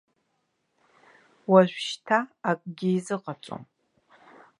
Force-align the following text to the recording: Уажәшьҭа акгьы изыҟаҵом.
Уажәшьҭа 1.51 2.19
акгьы 2.49 2.89
изыҟаҵом. 2.97 3.63